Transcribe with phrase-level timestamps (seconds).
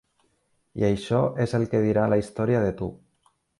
[0.83, 2.91] I això és el que dirà la història de tu.